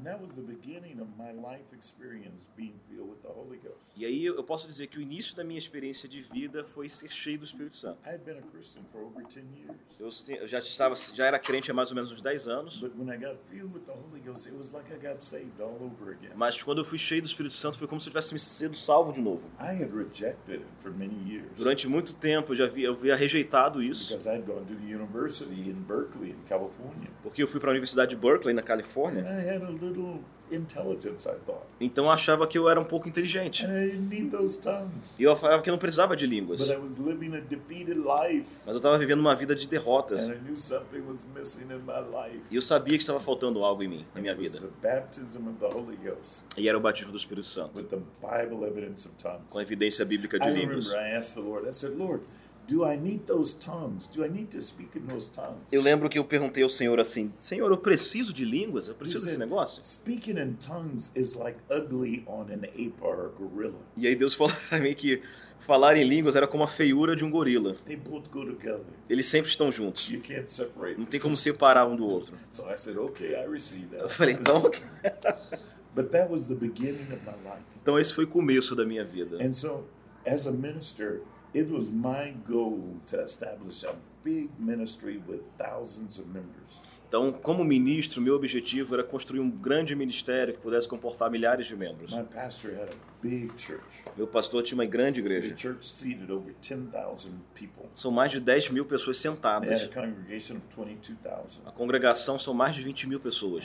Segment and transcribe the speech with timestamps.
[0.00, 3.98] And that was the beginning of my life experience being filled with the Holy Ghost.
[3.98, 7.10] E aí eu posso dizer que o início da minha experiência de vida foi ser
[7.10, 7.98] cheio do Espírito Santo.
[8.06, 10.00] I had been a Christian for over 10 years.
[10.40, 13.10] Eu, já estava, já era crente há mais ou menos uns 10 anos, But when
[13.14, 16.12] I got filled with the Holy Ghost, it was like I got saved all over
[16.14, 16.32] again.
[16.34, 18.74] mas quando eu fui cheio do Espírito Santo foi como se eu tivesse me sido
[18.76, 19.42] salvo de novo.
[19.60, 23.14] I had rejected it for many years Durante muito tempo eu já havia, eu havia
[23.16, 27.10] rejeitado isso, because I had gone to the university in Berkeley, in California.
[27.22, 30.20] porque eu fui para a Universidade de Berkeley, na And Califórnia, I had a little
[30.52, 31.62] intelligence, I thought.
[31.80, 33.64] então eu achava que eu era um pouco inteligente.
[33.64, 35.16] And I didn't need those tongues.
[35.18, 37.98] E eu falava que eu não precisava de línguas, But I was living a defeated
[37.98, 38.48] life.
[38.66, 40.24] mas eu estava vivendo uma vida de derrotas.
[40.28, 42.40] And I knew something was missing in my life.
[42.50, 44.72] E eu sabia que estava faltando algo em mim, na minha It was vida.
[44.82, 47.98] the baptism of the Holy Ghost E era o batismo do Espírito Santo, with the
[48.20, 49.42] Bible evidence of tongues.
[49.48, 50.88] com a evidência bíblica de I línguas.
[50.88, 52.24] remember I asked the Lord, I said, Lord,
[52.70, 54.06] do I need those tongues?
[54.06, 55.58] Do I need to speak in those tongues?
[55.72, 58.86] Eu lembro que eu perguntei ao Senhor assim: Senhor, eu preciso de línguas?
[58.86, 59.82] Eu He preciso desse said, negócio?
[59.82, 63.78] Speaking in tongues is like ugly on an ape or a gorilla.
[63.96, 65.20] E aí Deus falou pra mim que
[65.58, 67.74] falar em línguas era como a feiura de um gorila.
[67.84, 68.86] They both go together.
[69.08, 70.08] Eles sempre estão juntos.
[70.10, 70.98] You can't separate.
[70.98, 72.34] Não tem como separar um do outro.
[72.50, 74.14] So I said, okay, I receive Eu that.
[74.14, 74.80] falei, então, ok.
[75.94, 77.64] But that was the beginning of my life.
[77.82, 79.44] então esse foi o começo da minha vida.
[79.44, 79.84] And so,
[80.24, 81.20] as a minister,
[81.52, 86.82] it was my goal to establish a big ministry with thousands of members.
[87.10, 91.74] Então, como ministro, meu objetivo era construir um grande ministério que pudesse comportar milhares de
[91.76, 92.14] membros.
[92.14, 94.04] My pastor had a big church.
[94.16, 95.52] Meu pastor tinha uma grande igreja.
[95.56, 97.88] church seated over 10,000 people.
[97.96, 99.82] São mais de 10 mil pessoas sentadas.
[99.82, 101.66] a congregation of 22,000.
[101.66, 103.64] A congregação são mais de 20 mil pessoas.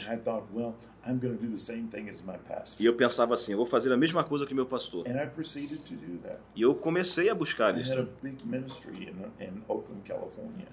[2.80, 5.08] E eu pensava assim, eu vou fazer a mesma coisa que meu pastor.
[5.08, 6.40] And I proceeded to do that.
[6.56, 7.94] E eu comecei a buscar I isso.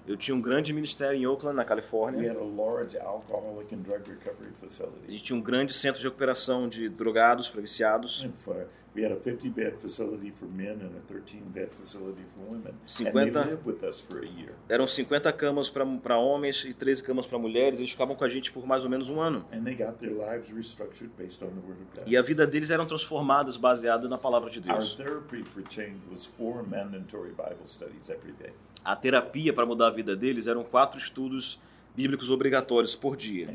[0.07, 2.33] Eu tinha um grande ministério em Oakland, na Califórnia.
[2.63, 5.11] A large alcoholic and drug recovery A facility.
[5.11, 8.23] gente tinha um grande centro de recuperação de drogados para viciados.
[8.35, 12.41] For, we had a 50 bed facility for men and a 13 bed facility for
[12.47, 12.73] women.
[12.73, 14.53] And they 50 lived with us for a year.
[14.69, 17.79] Eram 50 camas para homens e 13 camas para mulheres.
[17.79, 19.45] Eles ficavam com a gente por mais ou menos um ano.
[19.51, 22.07] And they got their lives restructured based on the Word of God.
[22.07, 24.93] E a vida deles eram transformadas baseado na palavra de Our Deus.
[24.93, 28.53] therapy for change was four mandatory Bible studies every day.
[28.85, 31.59] A terapia para mudar a vida deles eram quatro estudos
[31.95, 33.47] bíblicos obrigatórios por dia.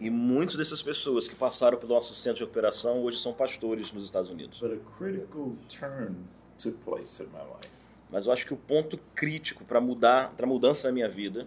[0.00, 4.04] E muitas dessas pessoas que passaram pelo nosso centro de recuperação hoje são pastores nos
[4.04, 4.60] Estados Unidos.
[4.60, 6.16] But a critical turn
[6.58, 7.79] took place in my life.
[8.12, 11.44] Mas eu acho que o ponto crítico para mudar, para mudança na minha vida,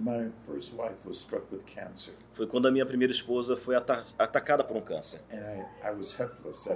[2.33, 5.19] foi quando a minha primeira esposa foi ata- atacada por um câncer.
[5.31, 6.69] I, I helpless.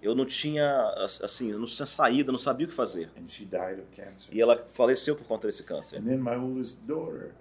[0.00, 3.10] Eu não tinha, assim, eu não tinha saída, não sabia o que fazer.
[3.20, 4.32] And she died of cancer.
[4.34, 5.98] E ela faleceu por conta desse câncer.
[5.98, 7.32] And then my oldest daughter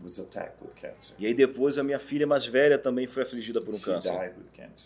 [0.00, 1.14] was attacked with cancer.
[1.18, 4.32] E aí depois a minha filha mais velha também foi afligida por um She câncer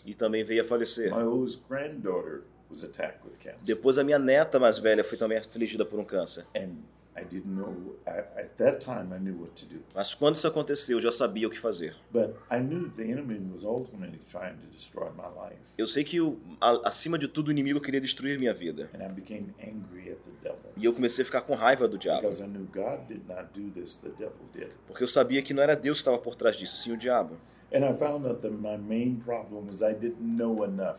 [0.05, 1.15] e também veio a falecer.
[1.15, 3.59] My oldest granddaughter was attacked with cancer.
[3.63, 6.45] Depois a minha neta mais velha foi também afligida por um câncer.
[6.55, 6.75] And
[7.15, 9.83] I didn't know, at that time, I knew what to do.
[9.93, 11.95] Mas quando isso aconteceu, eu já sabia o que fazer.
[12.11, 15.61] But I knew the enemy was ultimately trying to destroy my life.
[15.77, 16.39] Eu sei que o,
[16.83, 18.89] acima de tudo o inimigo queria destruir minha vida.
[18.95, 20.71] And I became angry at the devil.
[20.75, 23.45] E eu comecei a ficar com raiva do diabo, Because I knew God did not
[23.53, 24.69] do this, the devil did.
[24.87, 27.37] porque eu sabia que não era Deus que estava por trás disso, sim o diabo.
[27.71, 30.97] And I found out that my main problem was I didn't know enough.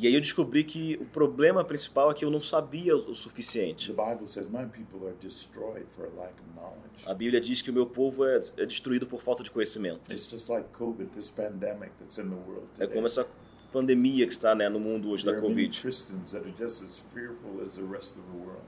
[0.00, 3.92] E aí eu descobri que o problema principal é que eu não sabia o suficiente.
[7.06, 10.10] A Bíblia diz que o meu povo é, é destruído por falta de conhecimento.
[12.82, 13.26] É como essa
[13.72, 15.82] pandemia que está né, no mundo hoje da Covid.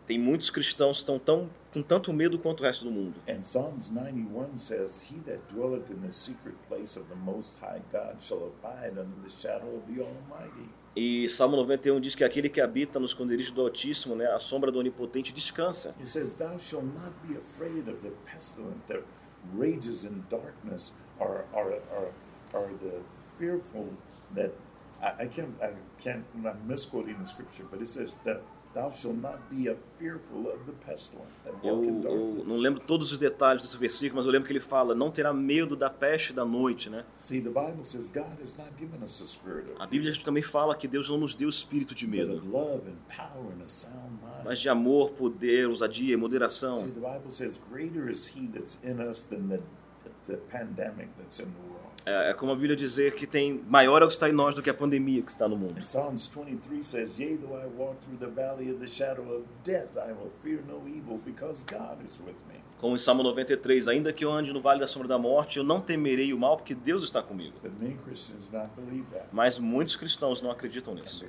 [0.07, 3.15] Tem muitos cristãos que estão tão, com tanto medo quanto o resto do mundo.
[3.29, 7.83] And Psalms 91 says, He that dwelleth in the secret place of the Most High
[7.93, 10.69] God shall abide under the shadow of the Almighty.
[10.95, 14.71] E Salmo 91 diz que aquele que habita no esconderijo do Altíssimo, né, a sombra
[14.71, 15.95] do Onipotente, descansa.
[15.99, 19.03] He says, Thou shalt not be afraid of the pestilence that
[19.55, 22.13] rages in darkness, or, or, or,
[22.53, 23.01] or the
[23.39, 23.89] fearful
[24.35, 24.53] that
[25.03, 28.41] I, I can't I can't I'm misquoting the scripture, but it says that
[28.75, 32.49] thou shalt not be a fearful of the pestilence that Eu, walk in eu darkness.
[32.49, 35.33] não lembro todos os detalhes desse versículo, mas eu lembro que ele fala: não terá
[35.33, 37.05] medo da peste da noite, né?
[37.17, 40.43] See, the Bible says God has not given us a spirit of A Bíblia também
[40.43, 43.63] fala que Deus não nos deu espírito de but medo, of love and power and
[43.65, 44.45] a sound mind.
[44.45, 46.77] mas de amor, poder, ousadia e moderação.
[46.77, 49.61] See, the Bible says, "Greater is He that's in us than the
[50.29, 54.03] the pandemic that's in the world." É, é como a Bíblia dizer que tem maior
[54.03, 55.75] é o que está em nós do que a pandemia que está no mundo.
[55.81, 59.97] Psalms 23 says, Yea, though I walk through the valley of the shadow of death,
[59.97, 62.61] I will fear no evil, because God is with me.
[62.83, 65.63] Como em Salmo 93, ainda que eu ande no vale da sombra da morte, eu
[65.63, 67.55] não temerei o mal, porque Deus está comigo.
[69.31, 71.25] Mas muitos cristãos não acreditam nisso.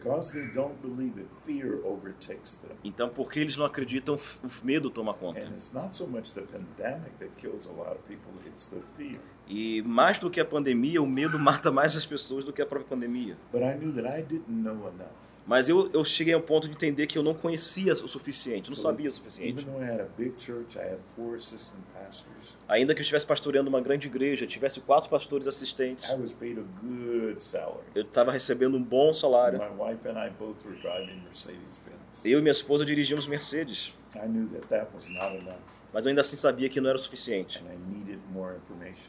[2.83, 5.45] Então, porque eles não acreditam, o medo toma conta.
[5.45, 8.81] And it's not so much the pandemic that kills a lot of people, it's the
[8.97, 9.19] fear.
[9.47, 12.65] E mais do que a pandemia, o medo mata mais as pessoas do que a
[12.65, 13.37] própria pandemia.
[15.45, 18.77] Mas eu, eu cheguei ao ponto de entender que eu não conhecia o suficiente, não
[18.77, 19.65] sabia o suficiente.
[22.67, 26.09] Ainda que eu estivesse pastoreando uma grande igreja, tivesse quatro pastores assistentes,
[27.93, 29.59] eu estava recebendo um bom salário.
[32.23, 33.93] Eu e minha esposa dirigíamos Mercedes,
[35.93, 37.63] Mas eu ainda assim sabia que não era o suficiente.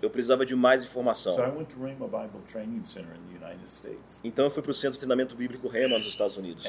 [0.03, 1.35] Eu precisava de mais informação.
[4.23, 6.65] Então eu fui para o Centro de Treinamento Bíblico Rema nos Estados Unidos.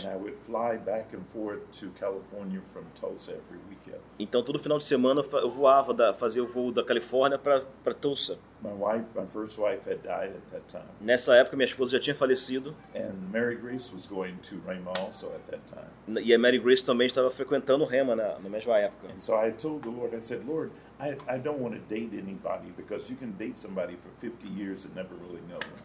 [4.18, 8.38] Então todo final de semana eu voava, da, fazia o voo da Califórnia para Tulsa.
[8.66, 12.00] My wife, my first wife, had died at that time, Nessa época minha esposa já
[12.00, 16.20] tinha falecido and Mary Grace was going to Rhema also at that time.
[16.26, 19.08] e a Mary Grace também estava frequentando Rema na, na mesma época.
[19.14, 22.18] And so I told the Lord, I said, Lord, I, I don't want to date
[22.18, 25.78] anybody because you can date somebody for 50 years and never really know them.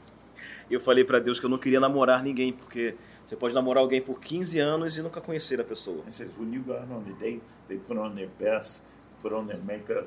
[0.70, 2.94] Eu falei para Deus que eu não queria namorar ninguém, porque
[3.24, 6.02] você pode namorar alguém por 15 anos e nunca conhecer a pessoa.
[6.06, 8.84] He says, when you go out on a date, they put on their best,
[9.20, 10.06] put on their makeup,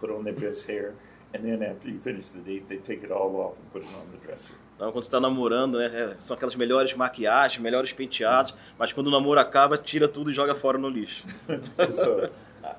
[0.00, 0.94] put on their best hair,
[1.34, 3.94] and then after you finish the date, they take it all off and put it
[3.94, 4.54] on the dresser.
[4.76, 9.08] Então, quando você está namorando, né, é- são aquelas melhores maquiagens, melhores penteados, mas quando
[9.08, 11.26] o namoro acaba, tira tudo e joga fora no lixo.
[11.90, 12.30] so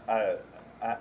[0.08, 0.38] I,
[0.82, 0.98] I,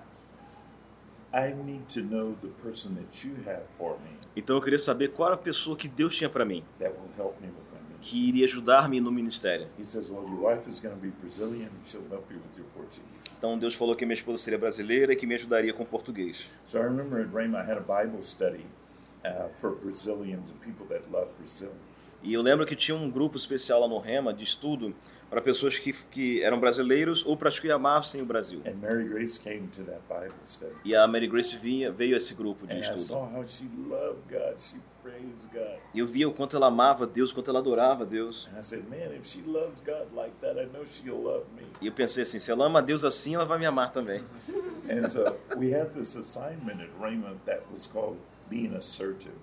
[1.32, 5.08] I need to know the person that you have for me Então eu queria saber
[5.08, 7.67] qual era a pessoa que Deus tinha para mim, that will help me with.
[8.00, 9.66] Que iria ajudar-me no ministério.
[9.78, 11.70] He says, well, your wife is going to be Brazilian.
[11.84, 13.36] She'll help you with your Portuguese.
[13.36, 16.46] Então Deus falou que minha esposa seria brasileira e que me ajudaria com português.
[16.64, 18.64] So I remember at Rhema, I had a Bible study
[19.24, 21.72] uh, for Brazilians and people that love Brazil.
[22.22, 24.94] E eu lembro que tinha um grupo especial lá no Rema de estudo
[25.30, 28.62] para pessoas que, que eram brasileiros ou para as que amassem o Brasil.
[28.66, 30.72] And Mary Grace came to that Bible study.
[30.84, 33.00] E a Mary Grace vinha, veio a esse grupo de And I estudo.
[33.00, 34.54] saw how she loved God.
[34.58, 35.78] She praised God.
[35.94, 38.48] E eu via o quanto ela amava Deus, o quanto ela adorava Deus.
[38.52, 41.66] And I said, man, if she loves God like that, I know she'll love me.
[41.80, 44.24] E eu pensei assim, se ela ama Deus assim, ela vai me amar também.
[44.90, 48.16] And so we had this assignment at Rhema that was called
[48.48, 49.36] being assertive.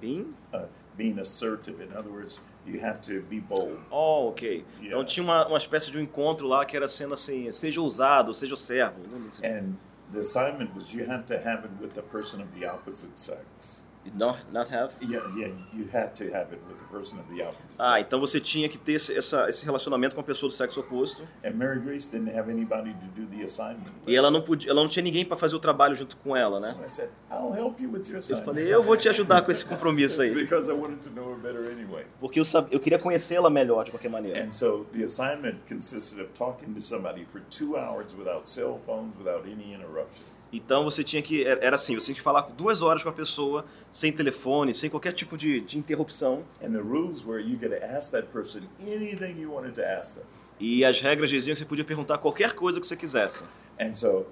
[0.00, 0.34] Bem?
[0.52, 0.64] Uh,
[0.96, 3.78] being assertive, in other words, you have to be bold.
[3.90, 4.64] Oh, ok.
[4.78, 5.04] Então Yeah.
[5.04, 8.54] tinha uma, uma espécie de um encontro lá que era sendo assim, seja ousado, seja
[8.56, 9.00] servo.
[9.44, 9.74] And
[10.12, 13.84] the assignment was you had to have it with a person of the opposite sex.
[14.14, 14.94] Not, not have?
[15.00, 18.06] Yeah, yeah, you had to have it with the person of the opposite Ah, sex.
[18.06, 21.26] então você tinha que ter esse, essa, esse relacionamento com a pessoa do sexo oposto.
[21.44, 23.92] And Mary Grace didn't have anybody to do the assignment.
[24.06, 26.58] E ela não podia, ela não tinha ninguém para fazer o trabalho junto com ela,
[26.58, 26.72] né?
[26.72, 28.44] So I said, I'll help you with your Eu assignment.
[28.44, 31.38] falei, eu vou te ajudar com esse compromisso aí, because I wanted to know her
[31.38, 32.04] better anyway.
[32.20, 32.66] porque eu, sab...
[32.72, 34.42] eu queria conhecê-la melhor de qualquer maneira.
[34.44, 39.16] And so the assignment consisted of talking to somebody for two hours without cell phones,
[39.16, 40.41] without any interruptions.
[40.52, 43.64] Então você tinha que era assim, você tinha que falar duas horas com a pessoa,
[43.90, 46.44] sem telefone, sem qualquer tipo de, de interrupção.
[46.62, 50.26] And the rules were you could ask that person anything you wanted to ask them.
[50.60, 53.44] E as regras diziam que você podia perguntar qualquer coisa que você quisesse.
[53.80, 54.26] And so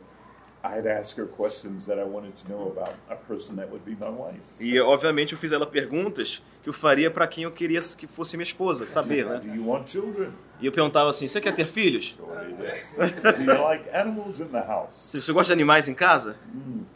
[0.62, 3.96] I'd ask her questions that I wanted to know about a person that would be
[3.98, 4.42] my wife.
[4.58, 8.36] E obviamente eu fiz ela perguntas que eu faria para quem eu queria que fosse
[8.36, 9.38] minha esposa, saber, né?
[9.38, 10.32] Do you want children?
[10.60, 12.17] E eu perguntava assim: você quer ter filhos?
[13.36, 15.12] Do you like animals in the house?
[15.14, 16.36] Você gosta de animais em casa?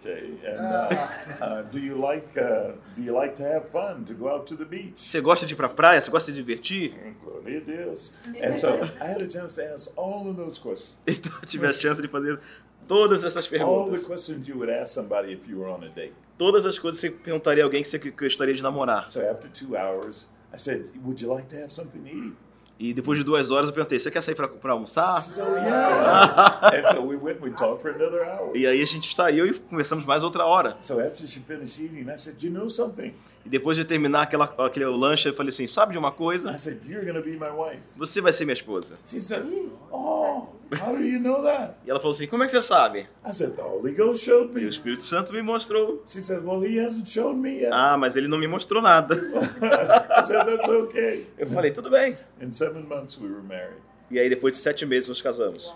[0.00, 0.38] Okay.
[0.46, 4.28] And uh, uh, do you like uh, do you like to have fun to go
[4.28, 5.00] out to the beach?
[5.00, 5.98] Você gosta de ir pra praia?
[5.98, 6.94] Você gosta de divertir?
[7.24, 8.12] Glória a Deus.
[8.42, 8.68] And so
[9.00, 10.98] I had a chance to ask all of those questions.
[11.06, 12.38] Então eu tive a chance de fazer
[12.86, 14.06] todas essas All the perguntas.
[14.06, 16.14] questions you would ask somebody if you were on a date.
[16.36, 19.06] Todas as coisas que você perguntaria a alguém que você gostaria de namorar.
[19.08, 22.34] So after two hours, I said, "Would you like to have something to eat?"
[22.78, 25.22] E depois de duas horas eu perguntei: você quer sair pra, pra almoçar?
[25.22, 26.70] So yeah.
[26.74, 27.40] and so we went.
[27.40, 28.50] We talked for another hour.
[28.54, 30.76] E aí a gente saiu e conversamos mais outra hora.
[30.80, 33.14] So after she finished eating, I said, "You know something?"
[33.46, 36.50] E depois de terminar aquela, aquele lanche, eu falei assim: sabe de uma coisa?
[36.50, 38.98] I said, "You're gonna be my wife." Você vai ser minha esposa.
[39.06, 39.52] She says,
[39.92, 40.48] "Oh,
[40.82, 43.06] how do you know that?" E ela falou assim: como é que você sabe?
[43.24, 46.02] I said, "The Holy Ghost showed E o me." Espírito Santo me mostrou.
[46.08, 49.14] She said, "Well, he hasn't shown me yet." Ah, mas ele não me mostrou nada.
[50.16, 52.16] I said, "That's okay." Eu falei: tudo bem.
[52.40, 53.82] In seven months, we were married.
[54.10, 55.72] E aí depois de sete meses nos casamos.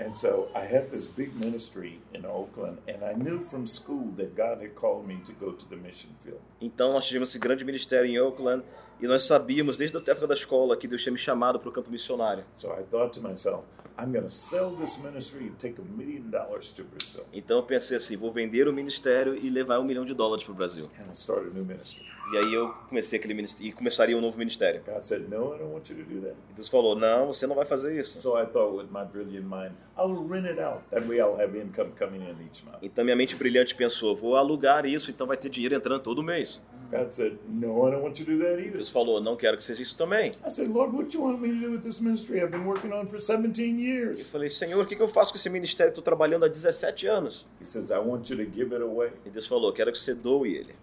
[0.00, 4.34] And so I had this big ministry in Oakland, and I knew from school that
[4.34, 6.40] God had called me to go to the mission field.
[6.60, 8.64] Então nós tivemos esse grande ministério em Oakland
[9.00, 11.72] e nós sabíamos desde a época da escola que Deus tinha me chamado para o
[11.72, 12.44] campo missionário.
[12.56, 13.64] So I thought to myself,
[13.98, 17.24] I'm going to sell this ministry and take a million dollars to Brazil.
[17.32, 20.52] Então eu pensei assim, vou vender o ministério e levar um milhão de dólares para
[20.52, 20.90] o Brasil.
[20.98, 22.02] And I'll start a new ministry.
[22.32, 24.82] E aí eu comecei aquele ministério e começaria um novo ministério.
[24.86, 26.34] God said, No, I don't want you to do that.
[26.50, 28.20] E Deus falou, não, você não vai fazer isso.
[28.20, 30.82] So I thought with my brilliant mind, I'll rent it out.
[30.90, 32.78] That way I'll have income coming in each month.
[32.82, 36.62] Então minha mente brilhante pensou, vou alugar isso, então vai ter dinheiro entrando todo mês.
[36.92, 38.76] God said, No, I don't want you to do that either.
[38.76, 40.32] Deus falou, não quero que seja isso também.
[40.46, 42.66] I said, Lord, what do you want me to do with this ministry I've been
[42.66, 44.26] working on for 17 Eu years?
[44.28, 45.90] falei, Senhor, o que que eu faço com esse ministério?
[45.90, 47.46] Estou trabalhando há 17 anos.
[47.60, 49.12] He says, I want you to give it away.
[49.26, 50.74] E Deus falou, quero que você doe ele.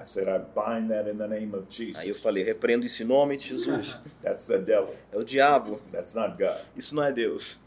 [0.00, 2.20] I said, I bind that in the name of Aí eu Jesus.
[2.22, 3.98] falei, repreendo isso em nome de Jesus.
[4.22, 4.94] That's the devil.
[5.12, 6.58] É o diabo, That's not God.
[6.76, 7.58] isso não é Deus.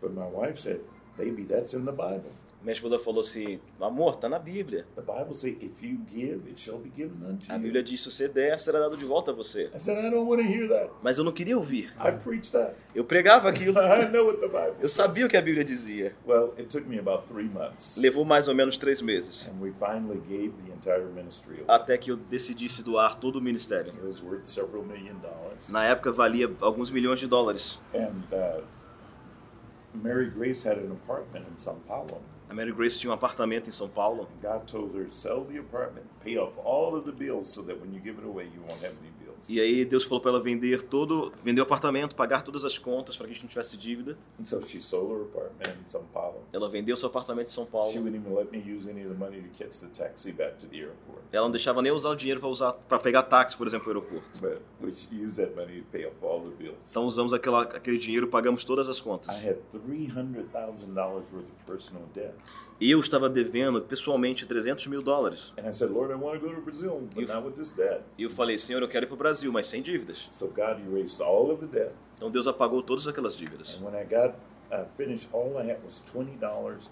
[0.00, 0.80] But my wife said,
[1.16, 2.30] Baby, that's in the Bible.
[2.60, 4.84] Minha esposa falou assim, amor, tá na Bíblia.
[4.96, 7.62] The Bible says, if you give, it shall be given unto A you.
[7.62, 9.70] Bíblia diz, se você der, será dado de volta a você.
[9.72, 10.90] I said, I don't want to hear that.
[11.00, 11.94] Mas eu não queria ouvir.
[12.00, 12.74] I preached that.
[12.94, 13.78] Eu pregava aquilo.
[13.78, 14.90] I know what the Bible Eu says.
[14.92, 16.14] sabia o que a Bíblia dizia.
[16.26, 17.96] Well, it took me about three months.
[18.02, 19.48] Levou mais ou menos três meses.
[19.48, 21.64] And we finally gave the entire ministry away.
[21.68, 23.92] Até que eu decidisse doar todo o ministério.
[23.94, 25.68] It was worth several million dollars.
[25.70, 27.80] Na época valia alguns milhões de dólares.
[27.94, 28.64] And uh,
[29.94, 32.20] Mary Grace had an apartment in Sao Paulo.
[32.50, 34.26] A Mary Grace tinha um apartamento em São Paulo.
[34.40, 37.92] God told her, sell the apartment, pay off all of the bills so that when
[37.92, 39.17] you give it away, you won't have any.
[39.48, 43.16] E aí Deus falou para ela vender todo, vender o apartamento, pagar todas as contas
[43.16, 44.16] para que a gente não tivesse dívida.
[44.40, 46.42] And so she sold her apartment in Sao Paulo.
[46.52, 47.92] Ela vendeu seu apartamento em São She Paulo.
[47.94, 50.66] wouldn't even let me use any of the money to catch the taxi back to
[50.66, 51.18] the airport.
[51.32, 54.00] Ela não deixava nem usar o dinheiro para usar para pegar táxi, por exemplo, no
[54.00, 54.38] aeroporto.
[54.40, 54.92] But we
[55.24, 56.90] used that money to pay off all the bills.
[56.90, 59.44] Então usamos aquela, aquele dinheiro, pagamos todas as I contas.
[59.44, 60.96] had $300,000
[61.32, 62.34] worth of personal debt.
[62.80, 65.52] Eu estava devendo pessoalmente 300 mil dólares.
[65.58, 68.02] And I said, Lord, I want to go to Brazil, but not with this debt.
[68.16, 70.28] E eu falei, Senhor, eu quero ir para o Brasil, mas sem dívidas.
[70.30, 71.92] So God erased all of the debt.
[72.14, 73.80] Então Deus apagou todas aquelas dívidas.
[73.80, 74.36] And when I got
[74.70, 76.40] uh, finished, all I had was $20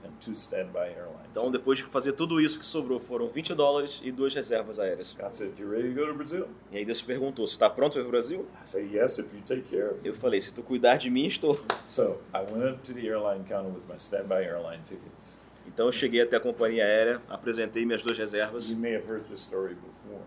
[0.05, 4.01] and two standby airline Então depois de fazer tudo isso que sobrou, foram 20 dólares
[4.03, 5.15] e duas reservas aéreas.
[5.17, 6.49] God said, you ready to go to Brazil?
[6.73, 8.47] E aí Deus perguntou, você está pronto para ir para o Brasil?
[8.61, 10.09] I said, yes, if you take care of me.
[10.09, 11.61] Eu falei, se tu cuidar de mim, estou.
[11.87, 15.39] So I went up to the airline counter with my standby airline tickets.
[15.67, 18.71] Então eu cheguei até a companhia aérea, apresentei minhas duas reservas.
[18.71, 20.23] You may have heard this story before.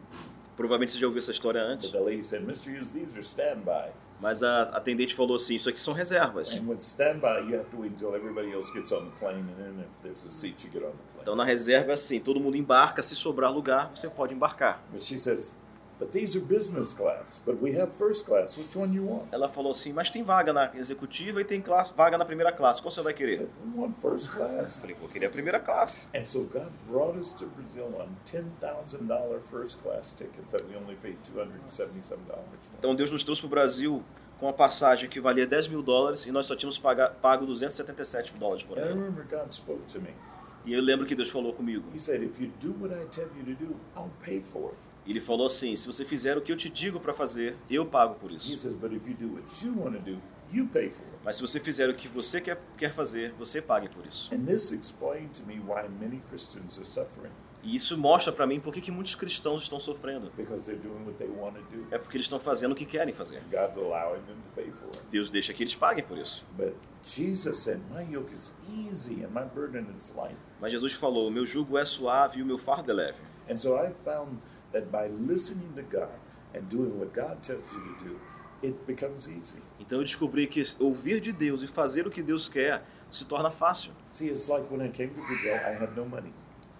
[0.56, 1.92] Provavelmente você já ouviu essa história But antes.
[1.92, 2.70] the lady said, Mr.
[2.70, 3.92] Hughes, these are standby.
[4.20, 6.60] Mas a atendente falou assim, isso aqui são reservas.
[11.22, 14.84] Então na reserva é assim, todo mundo embarca, se sobrar lugar, você pode embarcar.
[14.92, 15.58] But she says,
[16.00, 18.58] but these are business class, but we have first class.
[18.58, 19.28] Which one you want?
[19.34, 22.82] Ela falou assim, mas tem vaga na executiva e tem classe, vaga na primeira classe,
[22.82, 23.36] qual você vai querer?
[23.38, 24.80] said, we want first Eu class.
[24.82, 26.08] falei, vou querer a primeira classe.
[26.16, 30.96] And so God brought us to Brazil on $10,000 first class tickets that we only
[30.96, 32.40] paid $277 for.
[32.78, 34.04] Então Deus nos trouxe para o Brasil
[34.40, 38.34] com uma passagem que valia 10 mil dólares e nós só tínhamos paga- pago 277
[38.36, 38.96] dólares por And I ano.
[39.04, 40.14] remember God spoke to me.
[40.66, 41.86] E eu lembro que Deus falou comigo.
[41.94, 44.78] He said, if you do what I tell you to do, I'll pay for it.
[45.10, 48.14] Ele falou assim, se você fizer o que eu te digo para fazer, eu pago
[48.14, 48.56] por He isso.
[48.56, 50.22] says, do.
[51.24, 54.30] Mas se você fizer o que você quer, quer fazer, você pague por isso.
[57.62, 60.32] E isso mostra para mim por que que muitos cristãos estão sofrendo.
[61.92, 63.42] É porque eles estão fazendo o que querem fazer.
[65.10, 66.46] Deus deixa que eles paguem por isso.
[66.56, 70.38] But Jesus said, My yoke is easy and my burden is light.
[70.60, 73.20] Mas Jesus falou: "O meu jugo é suave e o meu fardo é leve".
[73.50, 74.38] And so I found
[74.72, 76.10] that by listening to God
[76.54, 78.20] and doing what God tells you to do,
[78.62, 79.60] it becomes easy.
[79.80, 83.50] Então eu descobri que ouvir de Deus e fazer o que Deus quer se torna
[83.50, 83.92] fácil.
[84.12, 86.34] See, it's like when I came to Brazil, I had no money.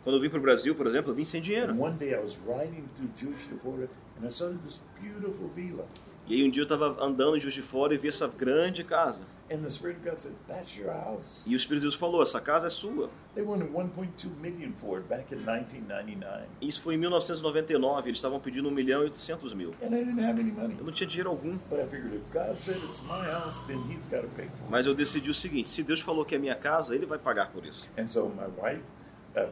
[0.04, 1.74] Quando eu vim para o Brasil, por exemplo, eu vim sem dinheiro.
[1.74, 5.86] And one day I was riding through Jewish Florida and I saw this beautiful villa.
[6.30, 8.84] E aí um dia eu estava andando em Juiz de Fora e vi essa grande
[8.84, 9.22] casa.
[9.52, 11.48] And the Spirit of God said, That's your house.
[11.48, 13.10] E o Espírito de Deus falou: "Essa casa é sua".
[13.34, 16.46] They wanted 1.2 million for it back in 1999.
[16.62, 19.74] E Isso foi em 1999, eles estavam pedindo 1 milhão e 800 mil.
[19.82, 20.76] And I didn't have any money.
[20.78, 21.58] Eu não tinha dinheiro algum.
[21.68, 24.62] But I figured if God said it's my house, then He's got to pay for
[24.66, 24.70] it.
[24.70, 27.52] Mas eu decidi o seguinte: se Deus falou que é minha casa, Ele vai pagar
[27.52, 27.90] por isso.
[27.98, 28.84] And so my wife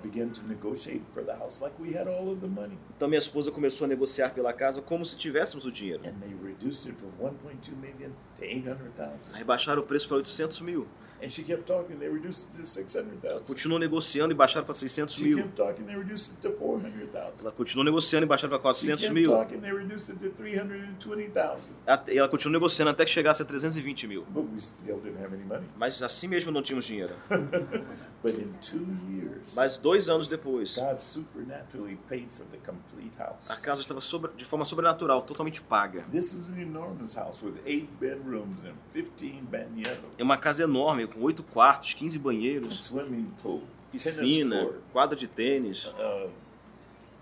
[0.02, 2.78] began to negotiate for the house like we had all of the money.
[2.96, 6.02] Então minha esposa começou a negociar pela casa como se tivéssemos o dinheiro.
[6.06, 9.36] And they reduced it from 1.2 million to 800,000.
[9.36, 10.88] Aí baixaram o preço para 800 mil.
[11.22, 13.46] And she kept talking, they reduced it to 600,000.
[13.48, 15.38] Continuou negociando e baixaram para 600 She mil.
[15.40, 17.42] kept talking, they reduced it to 400,000.
[17.42, 19.32] Ela continuou negociando e baixaram para She 400 kept mil.
[19.32, 21.76] talking, they reduced it to 320,000.
[21.86, 24.26] Até- E ela continuou negociando até que chegasse a 320 mil.
[24.30, 25.66] But we still didn't have any money.
[25.76, 27.14] Mas assim mesmo não tínhamos dinheiro.
[28.24, 33.50] But in two years, Mas dois anos depois, God supernaturally paid for the complete house.
[33.52, 36.02] a casa estava sobre- de forma sobrenatural, totalmente paga.
[36.12, 41.07] This is an enormous house with eight bedrooms and 15 banyados, É uma casa enorme,
[41.08, 45.86] com oito quartos, 15 a banheiros, swimming pool, piscina, quadra de tênis.
[45.86, 46.30] Uh,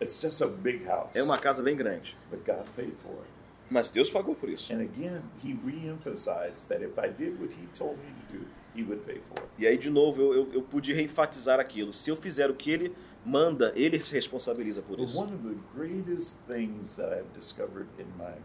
[0.01, 1.15] it's just a big house.
[1.15, 2.15] É uma casa bem grande.
[2.29, 3.35] But God paid for it.
[3.69, 4.71] Mas Deus pagou por isso.
[4.71, 8.83] And again, He re-emphasized that if I did what He told me to do, He
[8.83, 9.49] would pay for it.
[9.57, 11.93] E aí, de novo, eu, eu, eu pude reenfatizar aquilo.
[11.93, 12.93] Se eu fizer o que ele
[13.25, 15.17] manda, ele se responsabiliza por isso.
[15.19, 18.35] one of the greatest things that I've discovered in my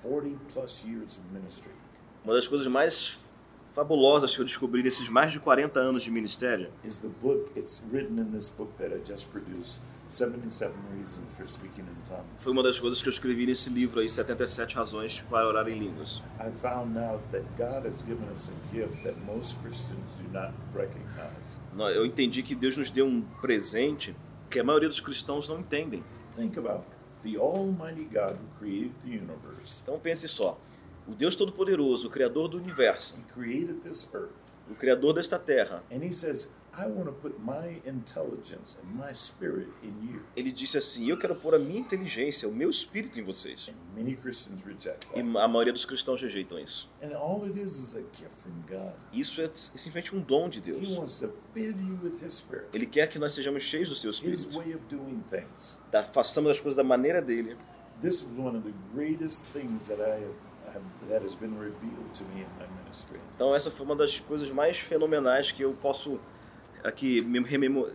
[0.00, 1.72] 40 plus years of ministry
[2.24, 3.16] Uma das coisas mais
[3.78, 7.48] fabulosas que eu descobri nesses mais de 40 anos de ministério is the book.
[7.56, 12.24] It's written in this book that I just produced 77 Reasons for Speaking in Tongues.
[12.40, 15.78] foi uma das coisas que eu escrevi nesse livro aí, 77 razões para orar em
[15.78, 16.20] línguas.
[16.40, 20.52] I found out that God has given us a gift that most Christians do not
[20.74, 21.60] recognize.
[21.94, 24.16] Eu entendi que Deus nos deu um presente
[24.50, 26.02] que a maioria dos cristãos não entendem.
[26.34, 26.84] Think about
[27.22, 29.82] the Almighty God who created the universe.
[29.84, 30.58] Então pense só,
[31.08, 34.30] o Deus Todo-Poderoso, o Criador do universo, He created this earth.
[34.70, 39.12] o Criador desta terra, And he says, I want to put my intelligence and my
[39.12, 40.22] spirit in you.
[40.36, 43.66] ele disse assim: Eu quero pôr a minha inteligência, o meu espírito em vocês.
[43.68, 46.88] And many Christians reject E a maioria dos cristãos rejeitam isso.
[47.02, 48.92] And all it is is a gift from God.
[49.12, 50.96] Isso é simplesmente um dom de He Deus.
[50.96, 54.10] wants to fill you with his spirit, Ele quer que nós sejamos cheios do seu
[54.10, 55.80] his espírito, way of doing things.
[55.90, 57.56] da, façamos as coisas da maneira dele.
[58.00, 60.34] This was one of the greatest things that I have,
[60.68, 63.18] have that has been revealed to me in my ministry.
[63.34, 66.18] Então essa foi uma das coisas mais fenomenais que eu posso
[66.84, 67.20] aqui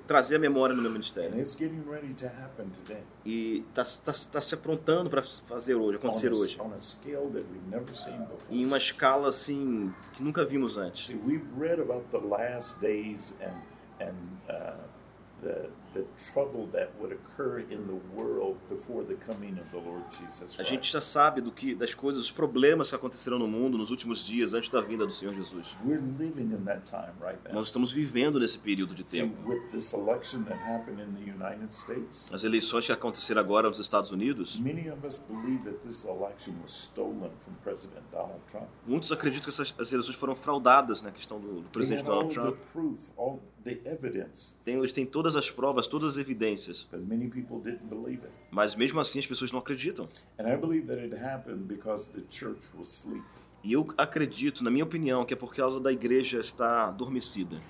[0.05, 1.39] trazer à memória no meu And ministério.
[1.39, 6.27] it's getting ready to happen today E está se aprontando para fazer hoje, on acontecer
[6.27, 6.59] a, hoje.
[6.59, 11.05] a Em uma escala assim que nunca vimos antes.
[11.07, 13.55] See, we've read about the last days and
[14.01, 14.15] and
[14.49, 14.75] uh,
[15.41, 20.03] the the trouble that would occur in the world before the coming of the Lord
[20.09, 23.77] Jesus A gente já sabe do que das coisas, os problemas que aconteceram no mundo
[23.77, 25.75] nos últimos dias antes da vinda do Senhor Jesus.
[25.85, 27.53] We're living in that time right now.
[27.53, 29.35] Nós estamos vivendo nesse período de tempo.
[32.31, 34.61] As eleições que aconteceram agora nos Estados Unidos,
[38.87, 42.57] muitos acreditam que essas as eleições foram fraudadas na questão do, do presidente Donald Trump.
[44.63, 46.87] Tem, eles têm todas as provas, todas as evidências,
[48.51, 50.07] mas mesmo assim as pessoas não acreditam.
[53.63, 57.61] E eu acredito, na minha opinião, que é por causa da igreja estar adormecida.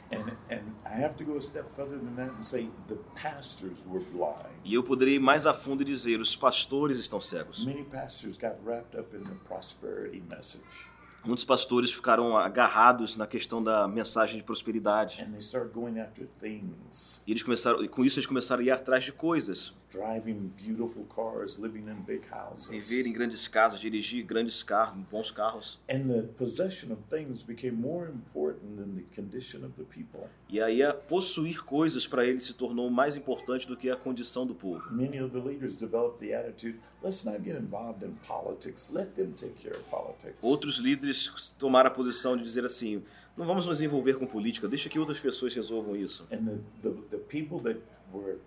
[4.63, 7.63] E eu poderia ir mais a fundo e dizer: os pastores estão cegos.
[7.63, 10.92] Many pastors got wrapped up in the prosperity message
[11.25, 15.21] Muitos pastores ficaram agarrados na questão da mensagem de prosperidade.
[15.21, 18.71] and they started going after things, E eles começaram, com isso eles começaram a ir
[18.71, 22.67] atrás de coisas, driving beautiful cars, living in big houses.
[22.67, 25.79] viver em grandes casas, dirigir grandes carros, bons carros.
[25.89, 30.27] And the possession of things became more important than the condition of the people.
[30.49, 34.45] E aí a possuir coisas para eles se tornou mais importante do que a condição
[34.45, 34.91] do povo.
[34.91, 39.31] Many of the leaders developed the attitude, let's not get involved in politics, let them
[39.31, 40.36] take care of politics.
[40.43, 41.12] Outros líderes
[41.58, 43.04] tomaram a posição de dizer assim:
[43.36, 46.28] não vamos nos envolver com política, deixa que outras pessoas resolvam isso.
[46.32, 47.80] And the, the, the people that
[48.13, 48.38] were,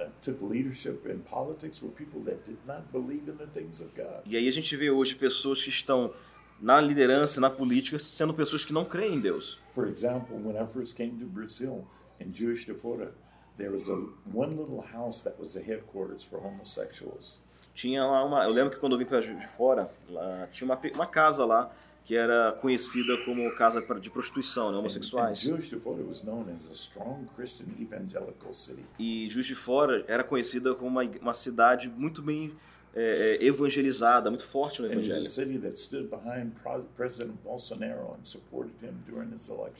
[0.00, 3.90] uh, took leadership in politics were people that did not believe in the things of
[3.94, 4.22] God.
[4.26, 6.12] E aí a gente vê hoje pessoas que estão
[6.60, 9.60] na liderança, na política, sendo pessoas que não creem em Deus.
[9.72, 11.86] For example, when I first came to Brazil
[12.20, 13.12] in Jewish Defora,
[13.56, 13.94] there was a
[14.32, 17.40] one little house that was the headquarters for homosexuals.
[17.78, 18.42] Tinha lá uma.
[18.42, 21.70] Eu lembro que quando eu vim para de fora, lá, tinha uma, uma casa lá
[22.04, 25.38] que era conhecida como casa de prostituição, né, And, and homossexuais.
[25.38, 28.84] Jewish Defora was known as a strong Christian evangelical city.
[28.98, 32.52] E Juiz de Fora era conhecida como uma, uma cidade muito bem
[32.96, 35.20] é, é, evangelizada, muito forte no evangelho.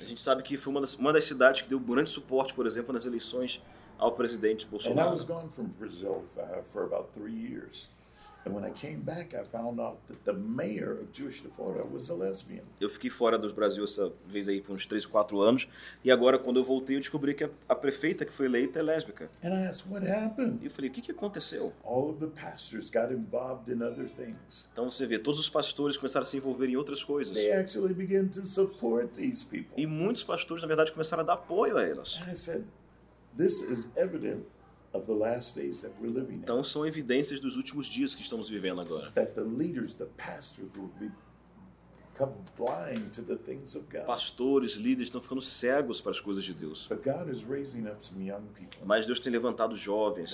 [0.04, 2.64] A gente sabe que foi uma das, uma das cidades que deu grande suporte, por
[2.64, 3.60] exemplo, nas eleições
[3.98, 5.10] ao presidente And I Bolsonaro.
[5.10, 7.88] was gone from Brazil uh, for about three years.
[8.46, 12.08] And when I came back, I found out that the mayor of Jewish Florida was
[12.08, 12.62] a lesbian.
[12.80, 15.68] Eu fiquei fora do Brasil essa vez aí por uns 3, 4 anos.
[16.02, 18.82] E agora, quando eu voltei, eu descobri que a, a prefeita que foi eleita é
[18.82, 19.28] lésbica.
[19.44, 20.60] And I asked, what happened?
[20.62, 21.74] E eu falei, o que, que aconteceu?
[21.84, 24.70] All of the pastors got involved in other things.
[24.72, 27.36] Então você vê, todos os pastores começaram a se envolver em outras coisas.
[27.36, 29.74] They actually began to support these people.
[29.76, 32.18] E muitos pastores, na verdade, começaram a dar apoio a elas.
[32.22, 32.64] And I said,
[36.42, 39.10] Então são evidências dos últimos dias que estamos vivendo agora.
[39.12, 41.12] That the leaders, the pastors will be-.
[44.04, 46.88] Pastores, líderes estão ficando cegos para as coisas de Deus.
[48.84, 50.32] Mas Deus tem levantado jovens.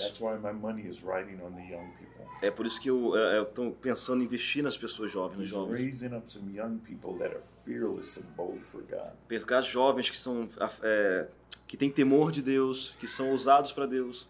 [2.41, 5.79] É por isso que eu estou pensando em investir nas pessoas jovens, nos jovens.
[5.79, 9.13] raising up some young people that are fearless and bold for God.
[9.27, 10.47] Pegar jovens que são
[10.83, 11.27] é,
[11.67, 14.27] que têm temor de Deus, que são ousados para Deus.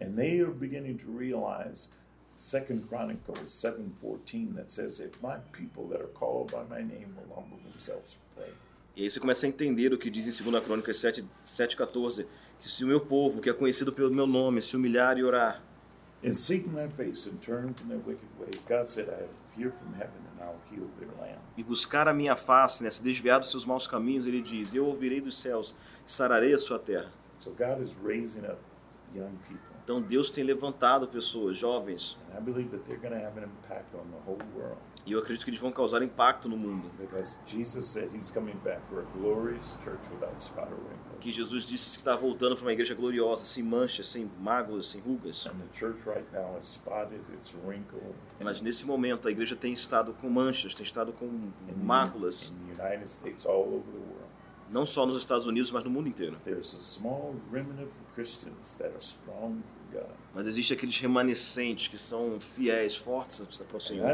[0.00, 1.88] And they are beginning to realize
[2.38, 7.34] Second Chronicles 7:14 that says if my people that are called by my name will
[7.34, 8.52] humble themselves and pray.
[8.94, 12.26] E aí você começa a entender o que diz em 2 Crônicas 7, 7,14,
[12.60, 15.62] que se o meu povo, que é conhecido pelo meu nome, se humilhar e orar,
[16.22, 18.64] And seek my face and turn from their wicked ways.
[18.68, 21.38] God said, I will hear from heaven and I'll heal their land.
[21.56, 24.86] e buscar a minha face, né, se desviar dos seus maus caminhos, ele diz, eu
[24.86, 25.74] ouvirei dos céus
[26.06, 27.10] e sararei a sua terra.
[27.38, 28.58] So God is raising up
[29.14, 29.60] young people.
[29.84, 33.44] Então Deus tem levantado pessoas, jovens, And I believe that they're going to have an
[33.44, 34.76] impact on the whole world.
[35.06, 36.90] e eu acredito que eles vão causar impacto no mundo.
[36.98, 41.07] Because Jesus said he's coming back for a glorious church without spot or wrinkle.
[41.20, 45.00] Que Jesus disse que está voltando para uma igreja gloriosa, sem manchas, sem mágoas, sem
[45.00, 45.46] rugas.
[45.46, 48.14] And the church right now is spotted, it's wrinkled.
[48.40, 52.82] Mas nesse momento a igreja tem estado com manchas, tem estado com máculas, In the
[52.82, 54.28] United States, all over the world.
[54.70, 56.36] não só nos Estados Unidos, mas no mundo inteiro.
[56.44, 60.10] There's a small remnant of Christians that are strong for God.
[60.34, 64.06] Mas existe aqueles remanescentes que são fiéis, fortes para o Senhor.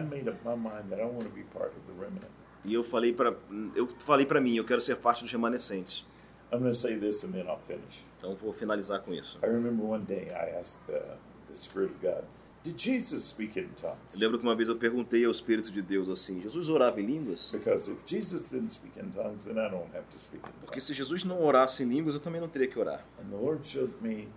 [2.64, 3.36] E eu falei para
[3.74, 6.06] eu falei para mim, eu quero ser parte dos remanescentes.
[6.54, 8.04] I'm going to say this and then I'll finish.
[8.18, 9.38] Então vou finalizar com isso.
[9.42, 11.16] I remember one day I asked uh,
[11.48, 12.24] the Spirit of God,
[12.62, 14.18] Did Jesus speak in Eu tongues?
[14.18, 17.50] lembro que uma vez eu perguntei ao Espírito de Deus assim: Jesus orava em línguas?
[17.52, 20.66] Because if Jesus didn't speak in tongues, then I don't have to speak in Porque
[20.80, 20.84] tongues.
[20.84, 23.04] se Jesus não orasse em línguas, eu também não teria que orar.
[23.20, 24.28] And the Lord showed me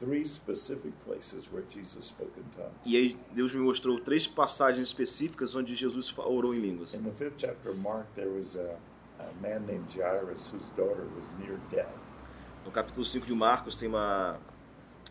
[0.00, 2.72] three specific places where Jesus spoke in tongues.
[2.86, 6.94] E aí Deus me mostrou três passagens específicas onde Jesus orou em línguas.
[6.94, 8.76] In the fifth chapter of Mark, there was a,
[9.24, 11.88] a man named Jairus whose daughter was near death.
[12.64, 14.38] No capítulo 5 de Marcos tem uma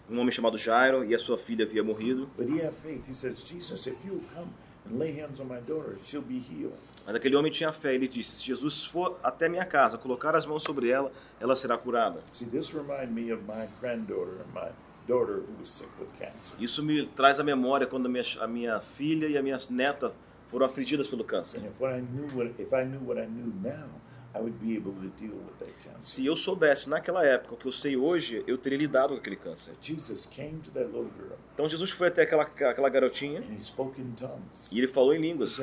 [0.09, 2.29] um homem chamado Jairo e a sua filha havia morrido.
[2.37, 3.07] But he had faith.
[3.07, 4.49] He says, Jesus, if you'll come
[4.85, 6.77] and lay hands on my daughter, she'll be healed.
[7.05, 10.45] Mas aquele homem tinha fé, ele disse: Se Jesus for até minha casa, colocar as
[10.45, 12.21] mãos sobre ela, ela será curada.
[12.31, 14.69] See, this reminded me of my granddaughter and my
[15.07, 16.55] daughter who was sick with cancer.
[16.59, 20.13] Isso me traz à memória quando a minha, a minha filha e a minha neta
[20.53, 21.59] foram afligidas pelo câncer.
[21.59, 23.89] And if what I knew what if I knew what I knew now,
[24.35, 26.01] I would be able to deal with that cancer.
[26.01, 29.35] Se eu soubesse naquela época o que eu sei hoje, eu teria lidado com aquele
[29.35, 29.75] câncer.
[29.79, 33.59] Jesus came to that little girl Então Jesus foi até aquela, aquela garotinha and he
[33.59, 34.71] spoke in tongues.
[34.71, 35.59] e ele falou em He línguas.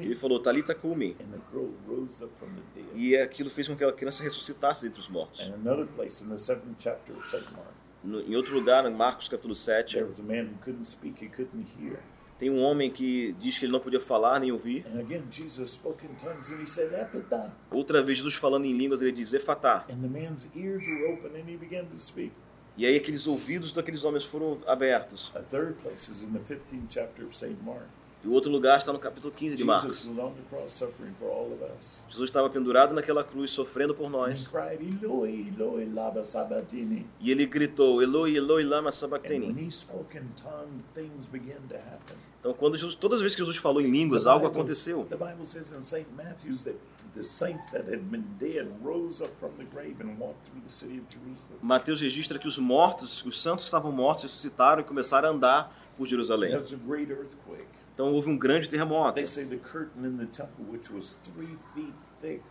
[0.00, 1.14] Ele falou, Talita Kumi.
[1.20, 2.86] And the girl rose up from the dead.
[2.94, 5.46] E aquilo fez com que aquela criança ressuscitasse dentre os mortos.
[5.46, 7.44] And another place in the seventh chapter of St.
[7.52, 9.98] Mark, No, em outro lugar, em Marcos capítulo 7,
[12.42, 14.84] tem um homem que diz que ele não podia falar nem ouvir.
[14.98, 15.22] Again,
[16.66, 16.90] said.
[17.70, 19.86] Outra vez, Jesus falando em línguas, ele diz Efatá.
[22.76, 25.30] E aí aqueles ouvidos daqueles homens foram abertos.
[25.36, 27.56] A third place is in the 15th chapter of St.
[27.62, 27.86] Mark.
[28.24, 30.06] E o outro lugar está no capítulo 15 de Marcos.
[32.08, 34.48] Jesus estava pendurado naquela cruz, sofrendo por nós.
[37.20, 39.52] E ele gritou, Eloi, Eloi, lama sabachthani.
[42.40, 45.04] Então, quando Jesus, todas as vezes que Jesus falou em línguas, algo Bible- aconteceu.
[45.08, 46.06] The Bible says in St.
[46.16, 46.76] Matthew's that
[47.14, 50.70] the saints that had been dead rose up from the grave and walked through the
[50.70, 51.58] city of Jerusalem.
[51.60, 55.76] Mateus registra que os mortos, os santos que estavam mortos, ressuscitaram e começaram a andar
[55.96, 56.52] por Jerusalém.
[57.92, 59.14] Então houve um grande terremoto.
[59.14, 62.42] They say the curtain in the temple, which was three feet thick,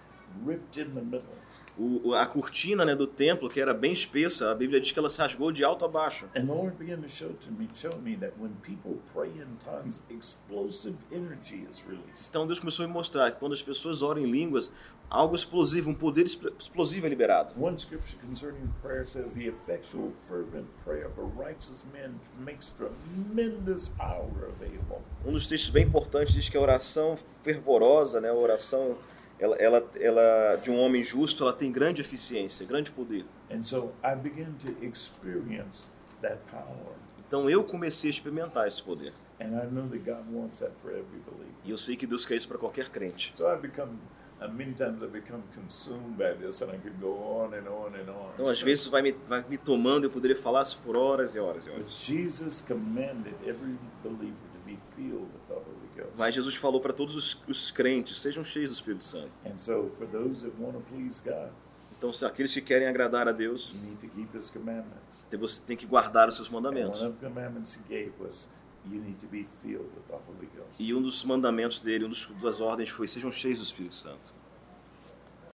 [0.44, 1.36] ripped in the middle.
[1.78, 5.10] O, a cortina né, do templo, que era bem espessa, a Bíblia diz que ela
[5.10, 6.26] se rasgou de alto a baixo.
[6.36, 9.48] And the Lord began to show to me, show me that when people pray in
[9.58, 12.30] tongues, explosive energy is released.
[12.30, 14.72] Então Deus começou a me mostrar que quando as pessoas oram em línguas,
[15.10, 17.54] algo explosivo, um poder expl- explosivo é liberado.
[17.62, 23.90] One scripture concerning prayer says, "The effectual, fervent prayer of a righteous man makes tremendous
[23.90, 28.98] power available." Um dos textos bem importantes diz que a oração fervorosa, né, a oração
[29.42, 33.26] ela, ela, ela de um homem justo, ela tem grande eficiência, grande poder.
[33.52, 36.96] And so I began to experience that power.
[37.28, 39.14] Então eu comecei a experimentar esse poder.
[39.40, 41.56] And I know that God wants that for every believer.
[41.66, 43.34] E eu sei que Deus quer isso para qualquer crente.
[43.36, 43.98] So I become,
[44.40, 47.96] uh, many times I become consumed by this, and I could go on and on
[47.96, 48.34] and on.
[48.36, 51.40] Então, às vezes, vai me, vai me tomando, eu poderia falar isso por horas e
[51.40, 52.06] horas e But horas.
[52.06, 56.01] Jesus commanded every believer to be filled with the Holy Ghost.
[56.18, 59.32] Mas Jesus falou para todos os, os crentes, sejam cheios do Espírito Santo.
[59.46, 61.50] And so, for those that want to please God,
[61.98, 65.28] Então, se aqueles que querem agradar a Deus, you need to keep His commandments.
[65.38, 67.00] você tem que guardar os seus And mandamentos.
[68.20, 68.50] was.
[70.80, 74.34] E um dos mandamentos dele, um dos, das ordens foi, sejam cheios do Espírito Santo.